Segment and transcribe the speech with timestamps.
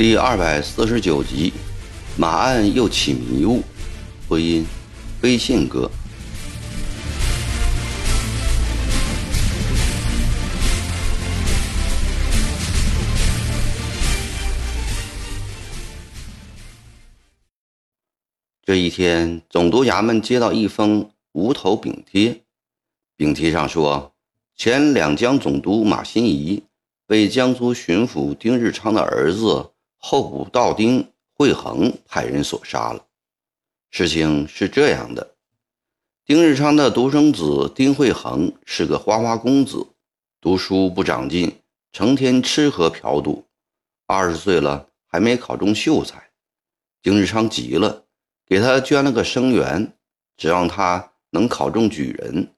[0.00, 1.52] 第二百四十九集，
[2.16, 3.62] 马案又起迷雾。
[4.26, 4.64] 回音：
[5.20, 5.90] 飞信哥。
[18.62, 22.40] 这一天，总督衙门接到一封无头禀贴，
[23.18, 24.14] 禀贴上说，
[24.56, 26.62] 前两江总督马新贻
[27.06, 33.06] 被江苏巡抚丁日昌的儿子候补道丁惠恒派人所杀了。
[33.90, 35.36] 事情是这样的：
[36.24, 39.86] 丁日昌的独生子丁惠恒是个花花公子，
[40.40, 41.60] 读书不长进，
[41.92, 43.44] 成天吃喝嫖赌，
[44.06, 46.30] 二十岁了还没考中秀才。
[47.00, 48.04] 丁日昌急了。
[48.46, 49.96] 给他捐了个生源，
[50.36, 52.52] 指望他能考中举人。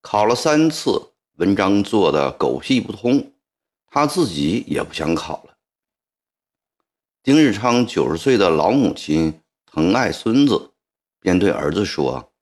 [0.00, 3.32] 考了三次，文章做的狗屁不通，
[3.86, 5.47] 他自己也不想考了。
[7.28, 10.70] 丁日昌九十岁的老母亲疼爱孙子，
[11.20, 12.32] 便对儿子说：“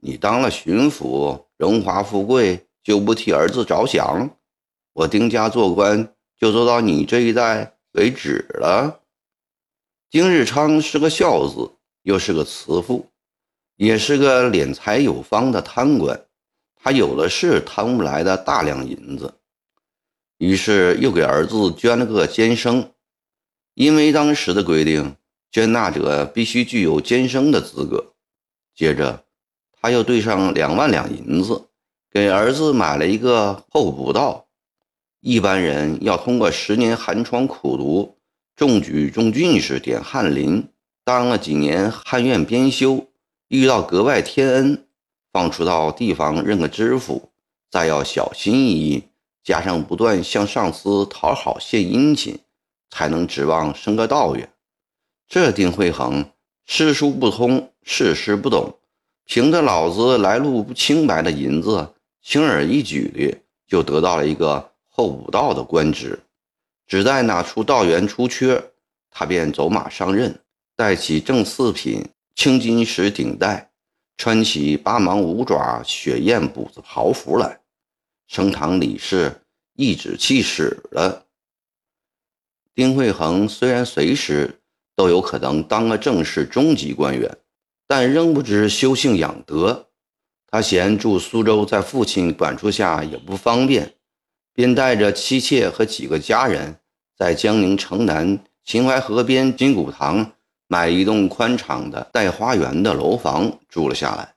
[0.00, 4.30] 你当了巡抚，荣华富贵，就不替儿子着想？
[4.92, 9.00] 我丁家做官，就做到你这一代为止了。”
[10.10, 11.68] 丁日昌是个孝子。
[12.02, 13.04] 又是个慈父，
[13.74, 16.24] 也是个敛财有方的贪官，
[16.76, 19.34] 他有的是贪不来的大量银子，
[20.38, 22.88] 于是又给儿子捐了个监生。
[23.76, 25.16] 因为当时的规定，
[25.52, 28.14] 捐纳者必须具有监生的资格。
[28.74, 29.22] 接着，
[29.70, 31.66] 他又兑上两万两银子，
[32.10, 34.46] 给儿子买了一个候补道。
[35.20, 38.16] 一般人要通过十年寒窗苦读，
[38.56, 40.66] 中举中进士，点翰林。
[41.04, 43.08] 当了几年翰院编修，
[43.48, 44.86] 遇到格外天恩，
[45.30, 47.30] 放出到地方任个知府，
[47.70, 49.02] 再要小心翼翼，
[49.44, 52.38] 加上不断向上司讨好献殷勤，
[52.96, 54.48] 才能指望升个道员。
[55.28, 56.24] 这丁惠恒
[56.64, 58.78] 诗书不通，世事不懂，
[59.26, 61.92] 凭着老子来路不清白的银子，
[62.22, 66.18] 轻而易举的就得到了一个候补道的官职。
[66.86, 68.64] 只待哪处道员出缺，
[69.10, 70.40] 他便走马上任。
[70.74, 72.02] 戴起正四品
[72.34, 73.68] 青金石顶戴，
[74.16, 77.60] 穿起八芒五爪雪燕补子袍服来，
[78.26, 79.42] 升堂理事，
[79.74, 81.25] 一指气使了。
[82.76, 84.60] 丁惠恒虽然随时
[84.94, 87.38] 都有可能当个正式中级官员，
[87.86, 89.88] 但仍不知修性养德。
[90.46, 93.94] 他嫌住苏州在父亲管束下也不方便，
[94.52, 96.78] 便带着妻妾和几个家人，
[97.16, 100.32] 在江宁城南秦淮河边金谷堂。
[100.68, 104.34] 买一栋宽敞的带花园的楼房住了下来，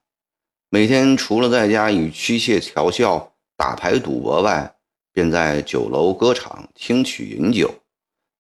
[0.70, 4.76] 每天除了在家与妻妾调笑、打牌赌博外，
[5.12, 7.74] 便在酒楼歌场听曲饮酒，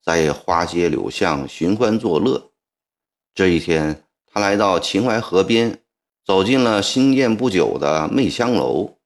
[0.09, 2.49] 在花街柳巷寻欢作乐。
[3.35, 5.83] 这一天，他来到秦淮河边，
[6.25, 8.97] 走进了新建不久的媚香楼。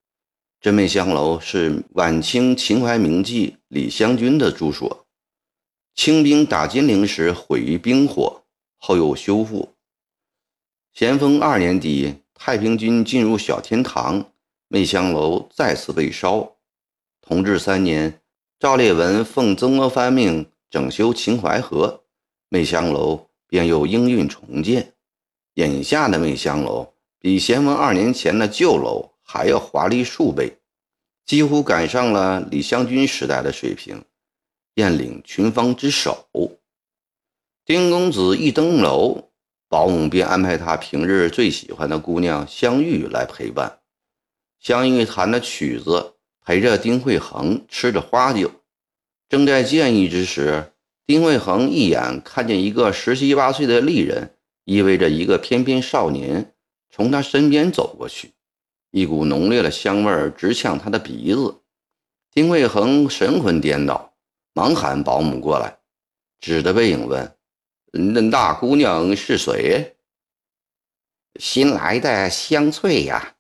[0.62, 5.06] 这媚香楼是晚清秦淮名妓李香君的住所，
[5.94, 8.41] 清兵打金陵时毁于兵火。
[8.78, 9.74] 后又修复。
[10.94, 14.31] 咸丰二年底，太平军进入小天堂，
[14.70, 16.56] 媚香楼再次被烧。
[17.22, 18.22] 同治三年，
[18.58, 22.03] 赵烈文奉曾国藩命整修秦淮河，
[22.50, 24.95] 媚香楼便又应运重建。
[25.53, 30.57] 眼下的媚香楼比咸丰二年前的旧楼还要华丽数倍，
[31.28, 34.03] 几乎赶上了李香君时代的水平，
[34.73, 36.28] 宴领群芳之首。
[37.63, 39.29] 丁公子一登楼，
[39.69, 43.81] 保姆便安排他平日最喜欢的姑娘香玉来陪伴。
[44.59, 48.50] 香玉弹着曲子，陪着丁惠恒吃着花酒。
[49.33, 50.73] 正在建议之时，
[51.07, 54.35] 丁卫恒一眼看见一个十七八岁的丽人，
[54.66, 56.53] 依偎着一个翩翩少年
[56.91, 58.31] 从他身边走过去，
[58.91, 61.55] 一股浓烈的香味直呛他的鼻子。
[62.29, 64.13] 丁卫恒神魂颠倒，
[64.53, 65.79] 忙喊保姆过来，
[66.40, 67.35] 指着背影问。
[67.91, 69.96] 那大姑娘是谁？
[71.40, 73.34] 新来的香翠呀。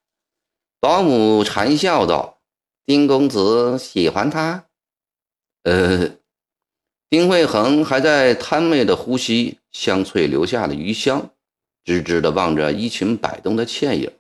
[0.79, 2.41] 保姆馋笑道
[2.83, 4.65] ：“丁公子喜欢她？”
[5.63, 6.17] 呃，
[7.09, 11.31] 丁惠恒还在贪媚的呼吸香翠留下的余香，
[11.83, 14.11] 直直的望着衣裙摆动的倩影。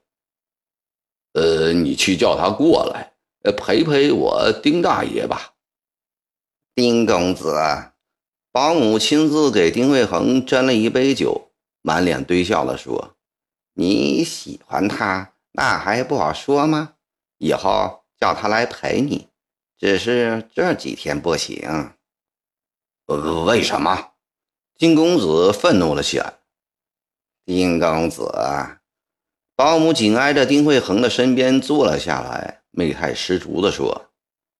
[1.33, 3.13] 呃，你去叫他过来，
[3.43, 5.53] 呃陪陪我丁大爷吧。
[6.75, 7.55] 丁公子。
[8.51, 11.49] 保姆亲自给丁惠恒斟了一杯酒，
[11.81, 13.15] 满脸堆笑地说
[13.73, 16.93] ：“你喜欢他，那还不好说吗？
[17.39, 19.27] 以后叫他来陪你，
[19.83, 21.91] 只是这几天不行。”“，
[23.45, 24.13] 为什么？”
[24.79, 26.35] 丁公子愤怒了起来。
[27.43, 28.31] 丁公子，
[29.57, 34.09] 保姆紧挨着丁惠恒的身边坐了下来，媚态十足地说：“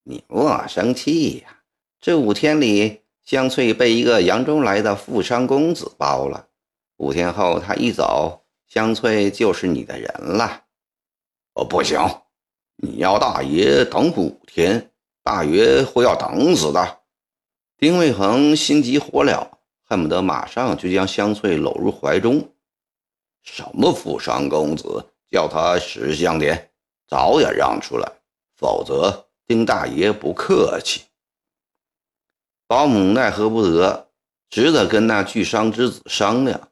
[0.03, 1.61] 你莫生气呀，
[2.01, 6.49] 这五天里，香翠被一个扬州来的富商公子包了。
[6.97, 10.63] 五天后，他一走，香翠就是你的人了。”
[11.55, 11.97] 哦，不行，
[12.75, 14.89] 你要大爷等五天，
[15.23, 16.99] 大约会要等死的。
[17.77, 19.47] 丁卫恒心急火燎，
[19.83, 22.49] 恨不得马上就将香翠搂入怀中。
[23.41, 26.71] 什么富商公子，叫他识相点，
[27.07, 28.11] 早点让出来，
[28.55, 31.01] 否则丁大爷不客气。
[32.67, 34.09] 保姆奈何不得，
[34.49, 36.69] 只得跟那巨商之子商量。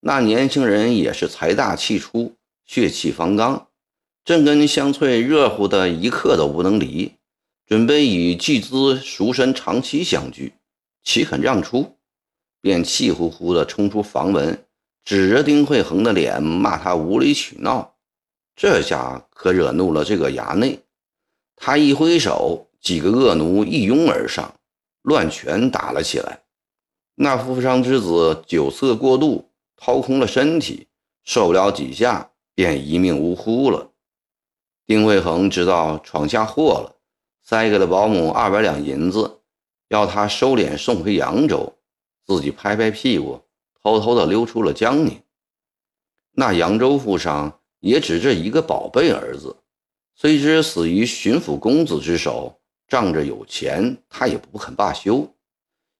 [0.00, 3.68] 那年轻人也是财大气粗，血气方刚，
[4.24, 7.17] 正跟香翠热乎的一刻都不能离，
[7.68, 10.54] 准备以巨资赎身，长期相聚，
[11.04, 11.98] 岂肯让出？
[12.62, 14.64] 便气呼呼地冲出房门。
[15.04, 17.94] 指着丁惠恒的脸骂他无理取闹，
[18.56, 20.80] 这下可惹怒了这个衙内。
[21.56, 24.54] 他一挥手，几个恶奴一拥而上，
[25.02, 26.40] 乱拳打了起来。
[27.16, 30.88] 那富商之子酒色过度，掏空了身体，
[31.22, 33.90] 受不了几下，便一命呜呼了。
[34.86, 36.96] 丁惠恒知道闯下祸了，
[37.48, 39.40] 塞给了保姆二百两银子，
[39.88, 41.78] 要他收敛送回扬州，
[42.26, 43.40] 自己拍拍屁股。
[43.82, 45.18] 偷偷的溜出了江宁。
[46.32, 49.56] 那扬州富商也只这一个宝贝儿子，
[50.14, 55.26] 虽知死于巡抚公子之手，仗着有钱，他也不肯罢休，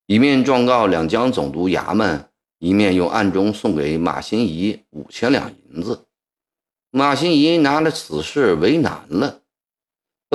[0.05, 2.29] 一面状告两江总督衙门，
[2.59, 6.05] 一面又暗中送给马新贻五千两银子。
[6.91, 9.41] 马新贻拿了此事为难了，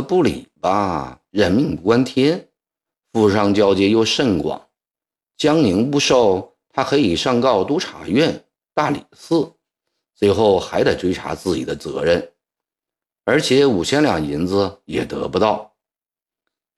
[0.01, 2.49] 不理吧，人命关天，
[3.11, 4.69] 富商交接又甚广，
[5.37, 6.57] 江宁不收。
[6.75, 9.53] 他可以上告督察院、大理寺，
[10.15, 12.33] 最后还得追查自己的责任，
[13.25, 15.75] 而且五千两银子也得不到。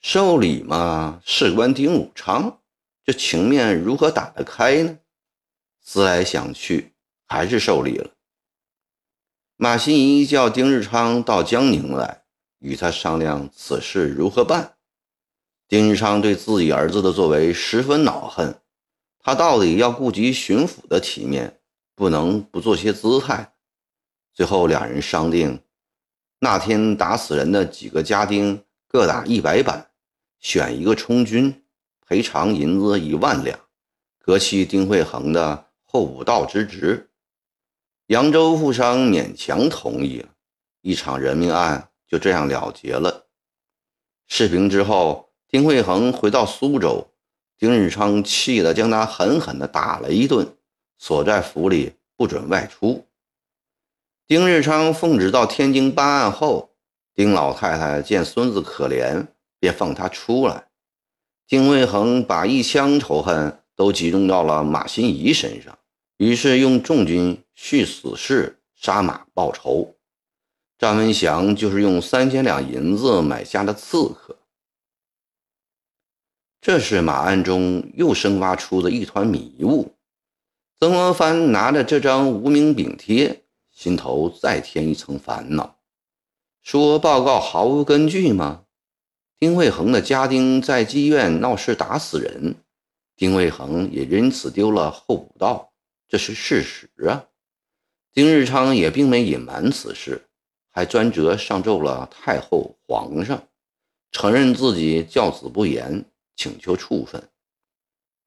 [0.01, 2.59] 受理嘛，事关丁武昌，
[3.05, 4.99] 这情面如何打得开呢？
[5.81, 6.93] 思来想去，
[7.25, 8.11] 还是受理了。
[9.55, 12.24] 马新贻叫丁日昌到江宁来，
[12.59, 14.75] 与他商量此事如何办。
[15.67, 18.61] 丁日昌对自己儿子的作为十分恼恨。
[19.19, 21.59] 他到底要顾及巡抚的体面，
[21.95, 23.53] 不能不做些姿态。
[24.33, 25.59] 最后两人商定，
[26.37, 29.89] 那天打死人的几个家丁各打一百板，
[30.39, 31.63] 选一个充军，
[32.05, 33.59] 赔偿银子一万两，
[34.19, 37.09] 革去丁惠恒的候补道之职。
[38.07, 40.29] 扬州富商勉强同意了，
[40.81, 43.25] 一场人命案就这样了结了。
[44.25, 47.05] 事平之后，丁惠恒回到苏州。
[47.57, 50.47] 丁日昌气得将他狠狠地打了一顿，
[50.97, 53.05] 锁在府里不准外出。
[54.27, 56.71] 丁日昌奉旨到天津办案后，
[57.13, 59.27] 丁老太太见孙子可怜，
[59.59, 60.67] 便放他出来。
[61.47, 65.77] 丁惠恒把一腔仇恨都集中到了马新贻身上，
[66.17, 69.94] 于是用重军续死士，杀马报仇。
[70.77, 74.37] 张文祥就是用三千两银子买下的刺客。
[76.59, 79.95] 这是马案中又生发出的一团迷雾。
[80.77, 85.77] 曾国藩拿着这张无名饼贴，心头再添一层烦恼。
[86.61, 88.63] 说报告毫无根据吗？
[89.37, 92.55] 丁惠恒的家丁在妓院闹事打死人，
[93.15, 95.71] 丁惠恒也因此丢了候补道，
[96.07, 97.27] 这是事实啊。
[98.11, 100.25] 丁日昌也并没隐瞒此事，
[100.75, 103.47] 还专折上奏了太后、皇上，
[104.11, 106.03] 承认自己教子不严。
[106.37, 107.29] 请求处分，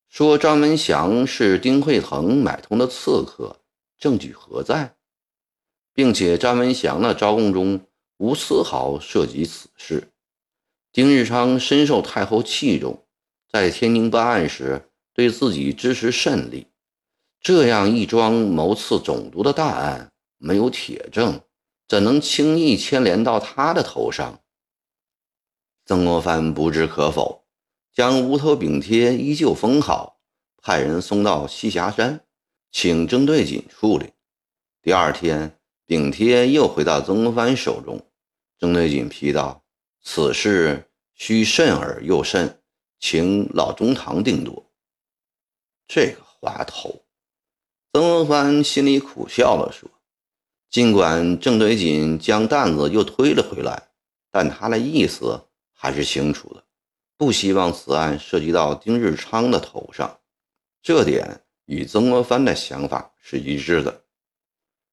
[0.08, 3.60] 说张文祥是丁惠恒买通的刺客，
[3.98, 4.94] 证据何在？
[5.92, 7.78] 并且张文祥的招供中
[8.16, 10.10] 无丝毫涉及此事。
[10.90, 13.04] 丁日昌深受太后器重，
[13.52, 16.66] 在天津办案时对自己支持甚力。
[17.42, 21.38] 这样一桩谋刺总督的大案，没有铁证，
[21.88, 24.40] 怎能轻易牵连到他的头上？
[25.86, 27.46] 曾国藩不置可否。
[27.90, 30.20] 将无头丙贴依旧封好，
[30.62, 32.24] 派人送到栖霞山，
[32.70, 34.12] 请郑对锦处理。
[34.80, 38.00] 第二天，丙贴又回到曾国藩手中。
[38.56, 39.64] 郑对锦批道
[40.00, 42.62] ：“此事需慎而又慎，
[43.00, 44.70] 请老中堂定夺。”
[45.88, 47.04] 这个滑头，
[47.92, 49.90] 曾国藩心里苦笑了，说
[50.70, 53.88] ：“尽管郑对锦将担子又推了回来，
[54.30, 56.64] 但他的意思还是清楚的。”
[57.18, 60.20] 不希望此案涉及到丁日昌的头上，
[60.80, 64.02] 这点与曾国藩的想法是一致的。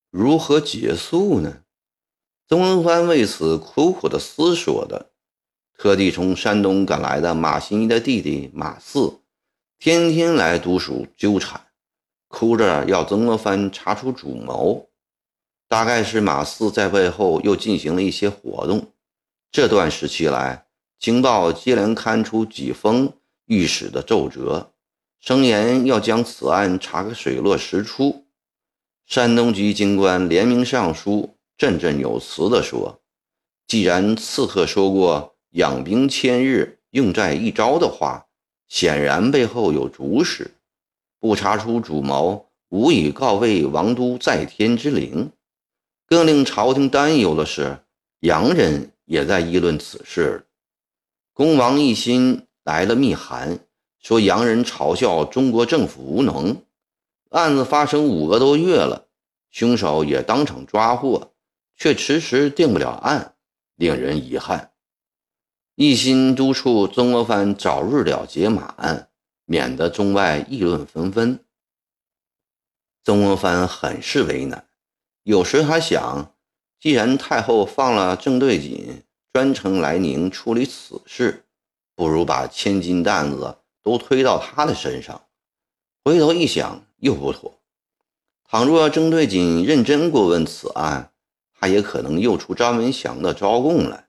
[0.09, 1.61] 如何结束呢？
[2.47, 5.11] 曾国藩为此苦苦的思索着，
[5.77, 9.19] 特地从山东赶来的马新贻的弟弟马四，
[9.77, 11.61] 天天来督署纠缠，
[12.27, 14.89] 哭着要曾国藩查出主谋。
[15.67, 18.91] 大概是马四在背后又进行了一些活动。
[19.51, 20.65] 这段时期来，
[20.99, 23.11] 情报接连刊出几封
[23.45, 24.71] 御史的奏折，
[25.19, 28.25] 声言要将此案查个水落石出。
[29.07, 32.99] 山东籍京官联名上书，振振有词地说
[33.67, 38.25] ：“既然刺客说过‘养兵千日，用在一朝’的话，
[38.67, 40.51] 显然背后有主使。
[41.19, 45.31] 不查出主谋，无以告慰王都在天之灵。”
[46.07, 47.79] 更令朝廷担忧的是，
[48.19, 50.45] 洋人也在议论此事。
[51.33, 53.59] 恭王奕欣来了密函，
[53.99, 56.63] 说洋人嘲笑中国政府无能。
[57.29, 59.07] 案子发生五个多月了，
[59.49, 61.33] 凶手也当场抓获，
[61.75, 63.35] 却迟迟定不了案，
[63.75, 64.71] 令人遗憾。
[65.73, 69.09] 一心督促曾国藩早日了结马案，
[69.45, 71.43] 免得中外议论纷纷。
[73.03, 74.67] 曾国藩很是为难。
[75.25, 76.35] 有时还想，
[76.79, 79.03] 既然太后放了郑对锦
[79.33, 81.45] 专程来宁处理此事，
[81.95, 85.25] 不如把千斤担子都推到他的身上。
[86.03, 87.59] 回头一想，又不妥。
[88.43, 91.11] 倘若郑对锦认真过问此案，
[91.59, 94.07] 他也可能又出张文祥的招供来。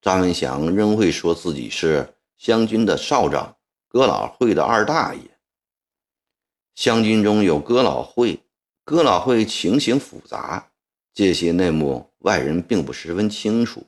[0.00, 3.56] 张文祥仍会说自己是湘军的少长，
[3.88, 5.20] 哥老会的二大爷。
[6.76, 8.43] 湘军中有哥老会。
[8.86, 10.68] 哥老会情形复杂，
[11.14, 13.86] 这些内幕外人并不十分清楚。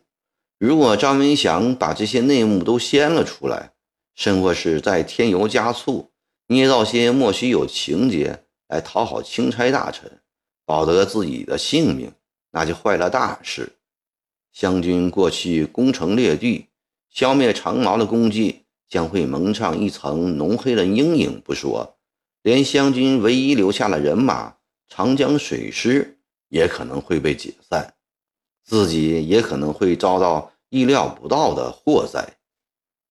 [0.58, 3.72] 如果张文祥把这些内幕都掀了出来，
[4.14, 6.10] 甚或是再添油加醋，
[6.46, 10.20] 捏造些莫须有情节来讨好钦差大臣，
[10.64, 12.10] 保得自己的性命，
[12.52, 13.74] 那就坏了大事。
[14.50, 16.68] 湘军过去攻城略地，
[17.10, 21.98] 消灭长毛的功绩将会蒙上一层浓黑的阴影不说，
[22.40, 24.55] 连湘军唯一留下的人马。
[24.88, 27.94] 长江水师也可能会被解散，
[28.64, 32.26] 自己也可能会遭到意料不到的祸灾。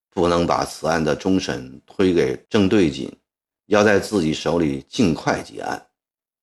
[0.09, 3.13] 不能把此案的终审推给郑对锦，
[3.65, 5.87] 要在自己手里尽快结案。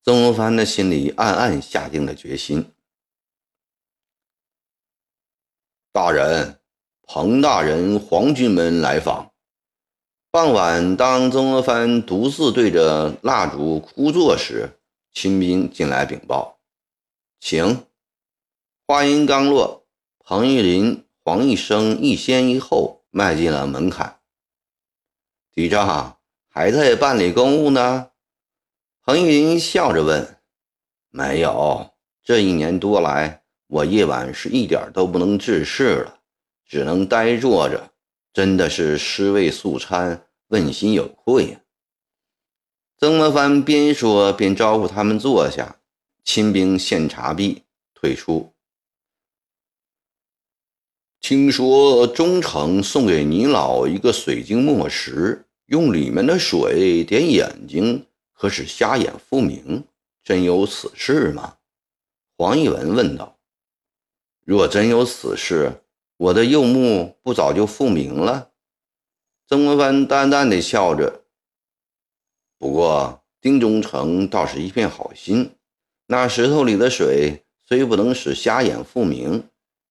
[0.04, 2.70] 曾国藩的心里暗暗下定了决心。
[5.90, 6.58] 大人，
[7.02, 9.32] 彭大人、黄军门来访。
[10.30, 14.68] 傍晚，当曾国藩独自对着蜡烛枯坐时，
[15.12, 16.58] 亲兵进来禀报，
[17.38, 17.84] 请。
[18.86, 19.86] 话音刚落，
[20.18, 24.20] 彭玉林、黄一生一先一后迈进了门槛。
[25.52, 28.10] 局长还在办理公务呢？
[29.04, 30.38] 彭玉林笑着问。
[31.10, 36.20] 没有，这一年多来，我夜晚是一点都不能治事了，
[36.64, 37.92] 只能呆坐着，
[38.32, 41.60] 真的是尸位素餐，问心有愧呀。
[43.02, 45.80] 曾国藩边说边招呼他们坐下，
[46.22, 48.52] 亲兵献茶毕，退出。
[51.18, 59.82] 听说忠诚送给您老一个水晶墨石，用里面的水点眼睛，可使瞎眼复明，
[60.22, 61.56] 真有此事吗？
[62.36, 63.36] 黄义文问道。
[64.44, 65.82] 若真有此事，
[66.18, 68.50] 我的右目不早就复明了？
[69.48, 71.21] 曾国藩淡淡的笑着。
[72.62, 75.56] 不过，丁忠诚倒是一片好心。
[76.06, 79.48] 那石头里的水虽不能使瞎眼复明，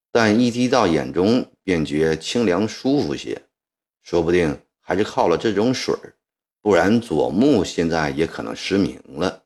[0.10, 3.42] 但一滴到眼中便觉清凉舒服些。
[4.02, 5.94] 说不定还是靠了这种水
[6.62, 9.44] 不然左目现在也可能失明了。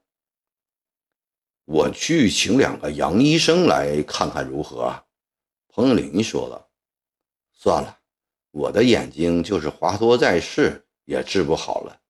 [1.66, 5.04] 我去请两个杨医生来看看如何？
[5.70, 6.68] 彭林说了。
[7.52, 7.98] 算了，
[8.52, 12.02] 我的眼睛就是华佗在世也治不好了。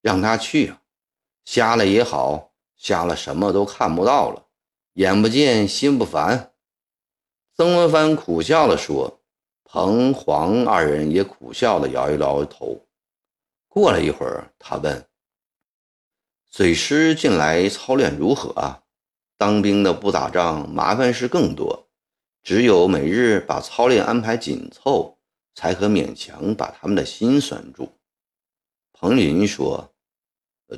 [0.00, 0.80] 让他去啊，
[1.44, 4.46] 瞎了也好，瞎了什么都看不到了，
[4.94, 6.52] 眼不见心不烦。
[7.56, 9.20] 曾国藩苦笑地说，
[9.64, 12.86] 彭黄二人也苦笑地摇一摇头。
[13.66, 15.06] 过了一会儿，他问
[16.50, 18.82] ：“水师近来操练如何啊？
[19.36, 21.88] 当兵的不打仗，麻烦事更多，
[22.42, 25.18] 只有每日把操练安排紧凑，
[25.54, 27.92] 才可勉强把他们的心拴住。”
[29.00, 29.92] 彭林说：“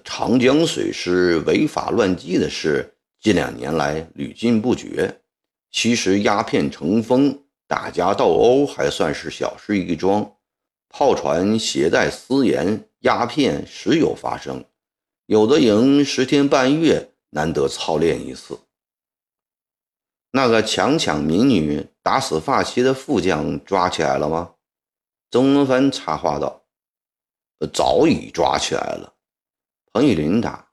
[0.04, 5.22] 长江水师违法乱纪的事，近两年来屡禁不绝。
[5.70, 10.36] 其实鸦片成风、打架斗殴还算是小事一桩，
[10.90, 14.62] 炮船携带私盐、鸦片时有发生。
[15.24, 18.58] 有的营十天半月难得操练一次。
[20.32, 24.50] 那个强抢民女、打死发妻的副将抓起来了吗？
[25.30, 26.59] 曾国藩插话道
[27.66, 29.14] ：“早已抓起来了。”
[29.92, 30.68] 彭玉林答：“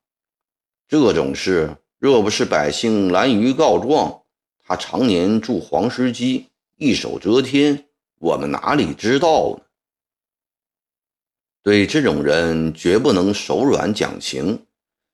[0.88, 4.24] 这种事，若不是百姓拦于告状，
[4.60, 7.86] 他常年住黄石矶，一手遮天，
[8.20, 9.64] 我们哪里知道呢？
[11.64, 14.66] 对这种人，绝不能手软讲情，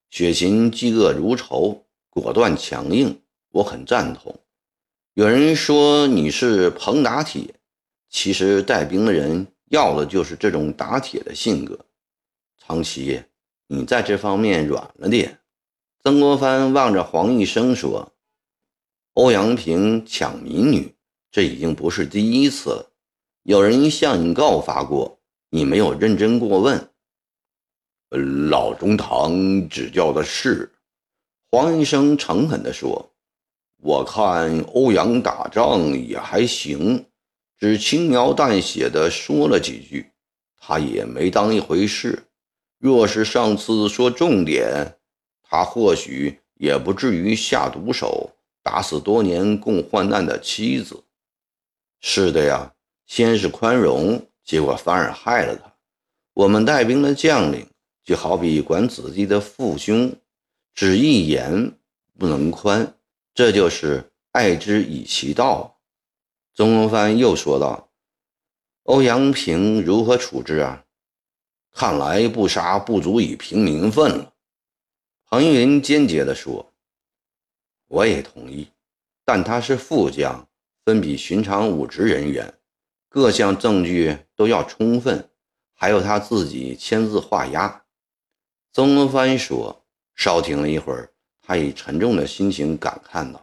[0.10, 3.22] 雪琴嫉恶如仇，果断强硬。
[3.51, 4.39] 我很赞同。
[5.13, 7.56] 有人说你是彭打铁，
[8.10, 11.77] 其实带兵的人要的就是这种打铁的性格。
[12.58, 13.22] 长崎。
[13.68, 15.39] 你在这方面软了点。
[16.03, 18.13] 曾国藩望着黄玉生说
[19.15, 20.94] ：“欧阳平抢民女，
[21.32, 22.92] 这已经不是第一次了。
[23.44, 26.88] 有人向你告发过，你没有认真过问。”
[28.50, 30.72] 老中堂指教的是。
[31.50, 33.12] 黄医生诚恳地说
[33.82, 37.03] ：“我看欧阳打仗也还行，
[37.57, 40.12] 只轻描淡写的说了几句，
[40.57, 42.24] 他也没当一回事。”
[42.79, 44.98] 若是上次说重点，
[45.41, 48.29] 他或许也不至于下毒手，
[48.62, 51.01] 打死多年共患难的妻子。
[52.01, 52.74] 是的呀，
[53.07, 55.74] 先是宽容，结果反而害了他。
[56.33, 57.65] 我们带兵的将领
[58.03, 60.13] 就好比管子弟的父兄，
[60.75, 61.72] 只一言
[62.19, 62.98] 不能宽，
[63.33, 65.73] 这就是爱之以其道。
[66.53, 67.89] 曾国藩又说道
[68.83, 70.86] ：“欧阳平如何处置啊？”
[71.72, 74.33] 看来不杀不足以平民愤了，
[75.25, 76.74] 彭玉麟坚决地说
[77.88, 78.67] ：“我也同意，
[79.25, 80.48] 但他是副将，
[80.86, 82.53] 分比寻常武职人员，
[83.10, 85.29] 各项证据都要充分，
[85.74, 87.85] 还有他自己签字画押。”
[88.72, 89.79] 曾国藩说。
[90.16, 91.11] 稍停了一会儿，
[91.42, 93.43] 他以沉重的心情感叹道：“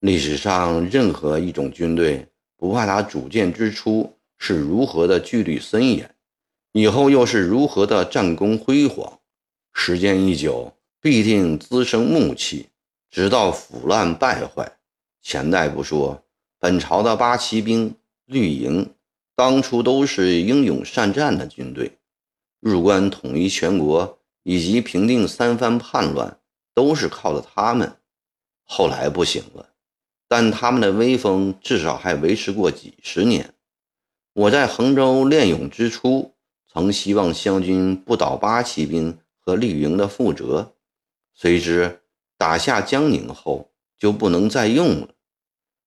[0.00, 6.14] 历史上任何一种军队，不怕他主建之初是如何的纪律森严。”
[6.72, 9.18] 以后又是如何的战功辉煌？
[9.72, 12.68] 时间一久，必定滋生怒气，
[13.10, 14.78] 直到腐烂败坏。
[15.20, 16.22] 前代不说，
[16.60, 17.94] 本朝的八旗兵、
[18.26, 18.88] 绿营，
[19.34, 21.98] 当初都是英勇善战的军队，
[22.60, 26.38] 入关统一全国以及平定三藩叛乱，
[26.72, 27.96] 都是靠的他们。
[28.64, 29.68] 后来不行了，
[30.30, 33.52] 但他们的威风至少还维持过几十年。
[34.32, 36.36] 我在衡州练勇之初。
[36.72, 40.76] 曾希望湘军不倒八旗兵和绿营的覆辙，
[41.34, 42.02] 谁知
[42.38, 45.08] 打下江宁后就不能再用了，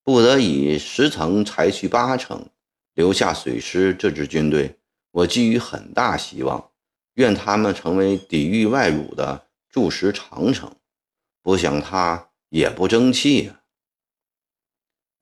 [0.03, 2.47] 不得已十层裁去八成，
[2.95, 4.77] 留下水师这支军队。
[5.12, 6.71] 我寄予很大希望，
[7.13, 10.69] 愿他们成为抵御外辱的筑石长城。
[11.41, 13.62] 不想他也不争气啊！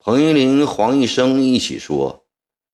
[0.03, 2.25] 彭玉麟、黄玉生一起说：“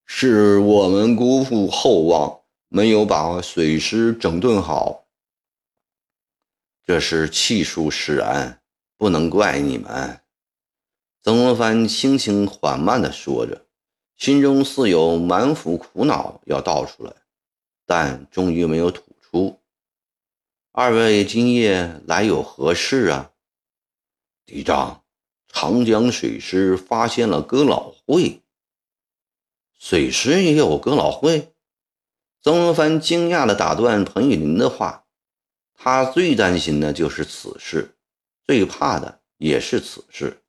[0.06, 5.06] 是我们辜负厚望。”没有把水师整顿好，
[6.84, 8.62] 这是气数使然，
[8.96, 10.20] 不能怪你们。”
[11.22, 13.66] 曾国藩轻轻缓慢地说着，
[14.16, 17.12] 心中似有满腹苦恼要道出来，
[17.84, 19.60] 但终于没有吐出。
[20.72, 23.32] 二位今夜来有何事啊？
[24.46, 25.02] 嫡长，
[25.48, 28.42] 长江水师发现了哥老会。
[29.78, 31.52] 水师也有哥老会？
[32.42, 35.04] 曾国藩惊讶地打断彭玉林的话
[35.74, 37.96] ：“他最担心的就是此事，
[38.44, 40.42] 最怕的也是此事。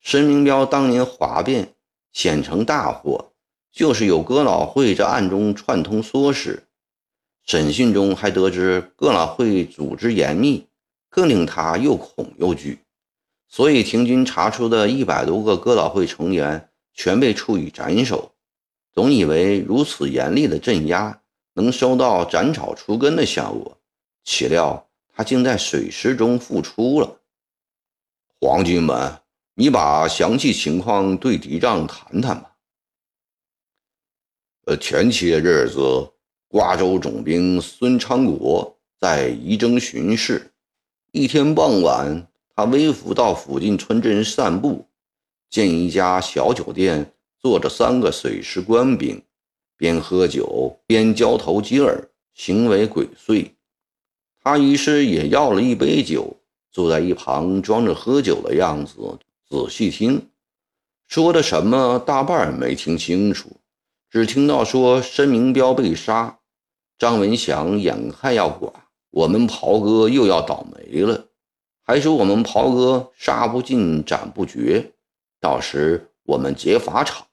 [0.00, 1.74] 申明彪当年哗变，
[2.12, 3.32] 险成大祸，
[3.70, 6.66] 就是有哥老会在暗中串通唆使。
[7.44, 10.66] 审讯中还得知哥老会组织严密，
[11.08, 12.84] 更令他又恐又惧。
[13.50, 18.32] 所以廷军查出的一百多个哥老会成员，全被处以斩首。
[18.92, 21.14] 总以为如此严厉的镇压。”
[21.52, 23.76] 能收到斩草除根的效果，
[24.22, 27.20] 岂料他竟在水师中复出了。
[28.40, 29.20] 皇军们，
[29.56, 32.54] 你把详细情况对敌帐谈谈吧。
[34.66, 36.12] 呃，前些日子，
[36.46, 40.52] 瓜州总兵孙昌国在仪征巡视，
[41.10, 42.28] 一天傍晚，
[42.60, 44.84] 他微服到附近村镇散步，
[45.48, 49.22] 见一家小酒店坐着三个水师官兵。
[49.78, 53.52] 边喝酒边交头接耳，行为鬼祟。
[54.44, 56.36] 他于是也要了一杯酒，
[56.70, 59.18] 坐在一旁装着喝酒的样子，
[59.48, 60.28] 仔细听，
[61.08, 63.48] 说的什么大半没听清楚，
[64.10, 66.38] 只听到说申明彪被杀，
[66.98, 68.70] 张文祥眼看要剐，
[69.12, 71.24] 我们袍哥又要倒霉了，
[71.90, 74.92] 还说我们袍哥杀不尽斩不绝，
[75.40, 77.26] 到时我们劫法场。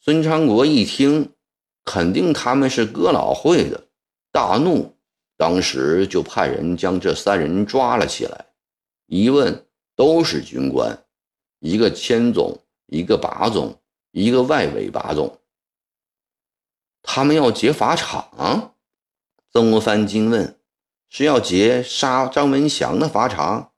[0.00, 1.34] 孙昌国一听，
[1.84, 3.84] 肯定他们是哥老会的，
[4.32, 4.92] 大怒，
[5.36, 8.46] 当时就派人将这三人抓了起来。
[9.06, 11.04] 一问，都是军官，
[11.60, 15.38] 一个千总，一个把总，一个外围把总。
[17.04, 18.74] 他们要劫法场？
[19.52, 20.57] 曾国藩惊问
[21.08, 23.72] ：“是要劫杀张文祥的法场？”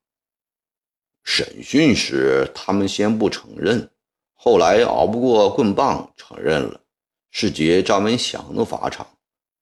[1.22, 3.90] 审讯时，他们先不承认。
[4.34, 6.80] 后来熬不过棍棒，承认了
[7.30, 9.06] 是劫张文祥的法场。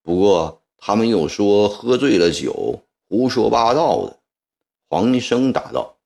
[0.02, 4.18] 不过他们又说喝醉了酒，胡说八道的。
[4.88, 5.98] 黄医生答道：“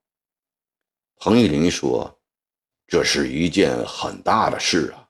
[1.16, 2.18] 彭玉麟说，
[2.88, 5.08] 这是一件很大的事啊，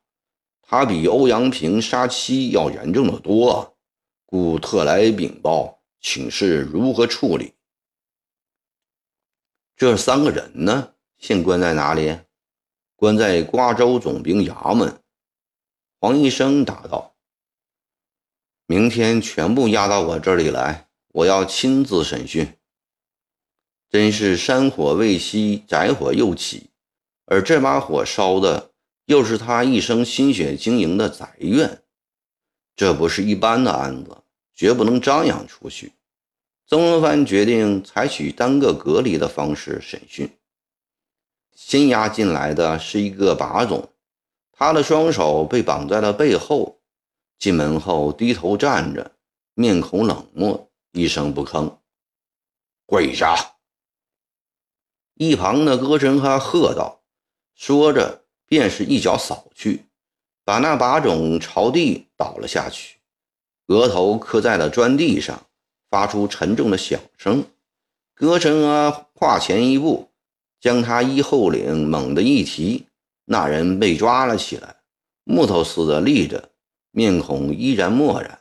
[0.61, 3.77] 他比欧阳平杀妻要严重的多，
[4.27, 7.55] 故特来禀报，请示如何处理。
[9.75, 12.19] 这三个人呢，现关在哪里？”
[12.95, 15.03] 关在瓜州总兵衙门，
[15.99, 17.17] 黄医生答道
[18.67, 22.57] ：“明天全部押到我这里来，我要亲自审讯。
[23.91, 26.71] 真是山火未熄，宅火又起，
[27.25, 28.71] 而这把火烧的
[29.07, 31.83] 又是他一生心血经营的宅院，
[32.77, 34.22] 这不是一般的案子，
[34.63, 35.93] 绝不能张扬出去。”
[36.69, 40.31] 曾国藩决定采取单个隔离的方式审讯。
[41.53, 43.93] 新押进来的是一个把总，
[44.53, 46.81] 他的双手被绑在了背后。
[47.41, 49.11] 进门后低头站着，
[49.55, 51.79] 面孔冷漠，一声不吭。
[52.87, 53.35] 跪下！
[55.15, 57.03] 一旁的歌神哈喝道，
[57.57, 59.87] 说着便是一脚扫去，
[60.45, 63.01] 把那把种朝地倒了下去，
[63.67, 65.47] 额头磕在了砖地上，
[65.91, 67.45] 发出沉重的响声。
[68.15, 70.09] 歌神啊，跨前一步。
[70.61, 72.87] 将他衣后领猛地一提，
[73.25, 74.77] 那人被抓了起来，
[75.25, 76.51] 木头似的立着，
[76.93, 78.39] 面孔依然漠然。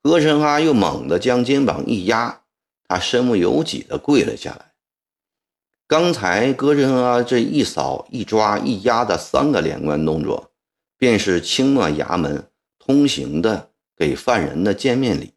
[0.00, 2.42] 歌神哈又猛地将肩膀一压，
[2.86, 4.72] 他身不由己地跪了下来。
[5.88, 10.52] 刚才歌神啊这一扫、一抓、一压的三个连贯动作，
[10.96, 13.67] 便是清末衙门通行的
[13.98, 15.34] 给犯人的见面礼。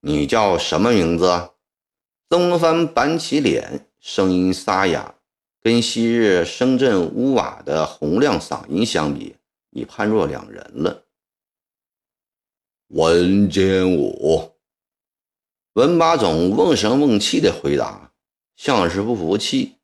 [0.00, 1.52] 你叫什么名字？
[2.28, 5.14] 曾国藩板起脸，声音沙哑，
[5.60, 9.36] 跟昔日声震屋瓦的洪亮嗓音相比，
[9.70, 11.06] 已判若两人了。
[12.88, 14.56] 文监武，
[15.74, 18.12] 文八总瓮声瓮气的回答，
[18.56, 19.76] 像是不服气。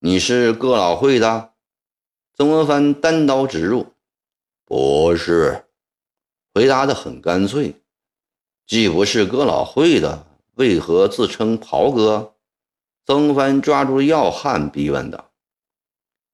[0.00, 1.54] 你是哥老会的？
[2.36, 3.93] 曾国藩单刀直入，
[4.64, 5.66] 不是，
[6.54, 7.82] 回答的很干脆。
[8.66, 10.26] 既不是哥老会的。
[10.54, 12.36] 为何自称袍哥？
[13.04, 15.32] 曾藩抓住要害，逼问道。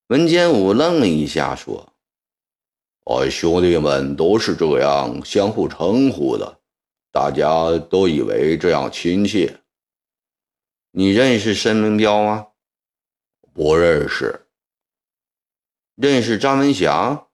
[0.08, 1.94] 文监武愣了一下，说
[3.06, 6.60] ：“我兄弟们都是这样相互称呼的，
[7.10, 9.62] 大家都以为这样亲切。
[10.90, 12.48] 你认识申明彪吗？
[13.54, 14.46] 不认识。
[15.94, 17.29] 认识张文祥？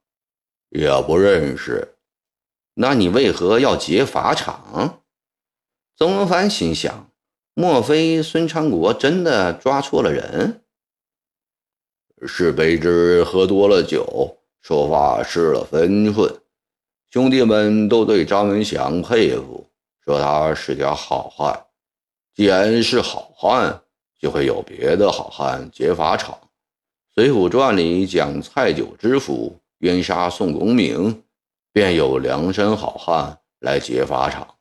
[0.70, 1.96] 也不认识。
[2.74, 5.00] 那你为何要劫法场？”
[5.96, 7.10] 曾国藩心想：
[7.54, 10.62] 莫非孙昌国真的抓错了人？
[12.26, 16.40] 是卑职喝多了酒，说话失了分寸。
[17.10, 19.66] 兄弟们都对张文祥佩服，
[20.04, 21.66] 说他是条好汉。
[22.34, 23.80] 既然是好汉，
[24.18, 26.34] 就会有别的好汉劫法场。
[27.14, 31.24] 《水浒传》里讲蔡九知府冤杀宋公明，
[31.72, 34.56] 便有梁山好汉来劫法场。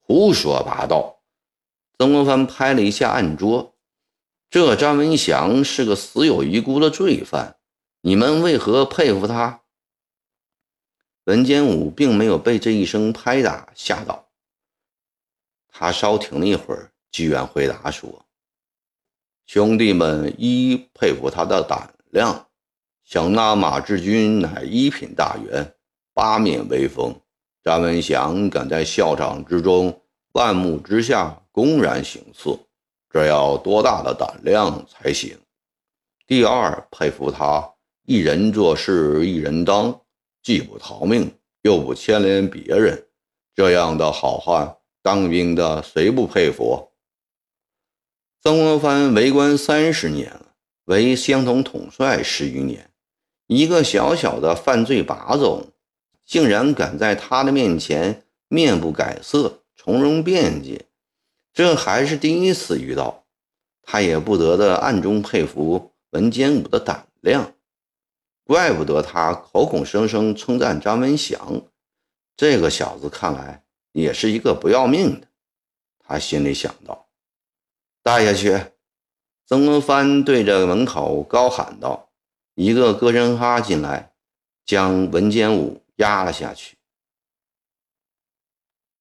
[0.00, 1.20] 胡说八道！
[1.98, 3.74] 曾国藩拍了一下案桌。
[4.50, 7.56] 这张文祥是个死有余辜的罪犯，
[8.02, 9.62] 你们为何佩服他？
[11.24, 14.28] 文监武并没有被这一声拍打吓到，
[15.68, 18.26] 他稍停了一会儿，居然回答说
[19.46, 22.48] ：“兄弟们一佩服他的胆量，
[23.04, 25.74] 想那马志军乃一品大员，
[26.12, 27.14] 八面威风。”
[27.62, 32.58] 张文祥敢在校场之中、万目之下公然行刺，
[33.08, 35.38] 这要多大的胆量才行？
[36.26, 37.72] 第二，佩服他
[38.04, 39.98] 一人做事一人当，
[40.42, 43.06] 既不逃命，又不牵连别人，
[43.54, 46.90] 这样的好汉，当兵的谁不佩服？
[48.42, 52.90] 曾国藩为官三十年了，为相同统帅十余年，
[53.46, 55.68] 一个小小的犯罪把总。
[56.26, 60.86] 竟然敢在他的面前面不改色，从容辩解。
[61.52, 63.24] 这还是第一次遇到，
[63.82, 67.52] 他也不得的暗中佩服文坚武的胆量。
[68.42, 71.60] 怪不得他口口声声称赞张文祥，
[72.34, 75.26] 这个小子看来也是一个不要命的。
[75.98, 77.06] 他心里想到。
[78.02, 78.58] 带下去！
[79.46, 82.08] 曾国藩对着门口高喊道。
[82.54, 84.12] 一个歌声哈进来，
[84.64, 86.73] 将文坚武压了下去。